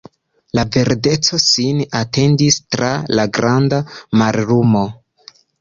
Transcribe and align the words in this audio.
Ia 0.55 0.63
verdeco 0.75 1.39
sin 1.43 1.83
etendis 2.01 2.59
tra 2.77 2.91
la 3.21 3.29
granda 3.39 3.83
mallumo. 4.23 4.87